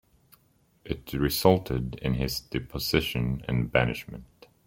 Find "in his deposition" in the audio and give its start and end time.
2.01-3.43